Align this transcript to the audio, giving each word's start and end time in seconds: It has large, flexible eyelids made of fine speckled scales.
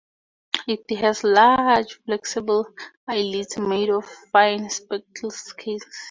It 0.67 0.89
has 0.97 1.23
large, 1.23 2.01
flexible 2.07 2.65
eyelids 3.07 3.55
made 3.59 3.91
of 3.91 4.03
fine 4.33 4.67
speckled 4.71 5.31
scales. 5.31 5.85